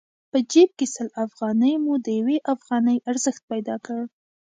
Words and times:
په 0.31 0.37
جېب 0.51 0.69
کې 0.77 0.87
سل 0.95 1.09
افغانۍ 1.25 1.73
مو 1.83 1.93
د 2.05 2.07
يوې 2.19 2.37
افغانۍ 2.53 2.97
ارزښت 3.09 3.41
پيدا 3.51 3.75
کړ. 3.85 4.01